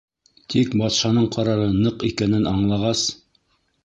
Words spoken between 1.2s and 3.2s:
ҡарары ныҡ икәнен аңлағас: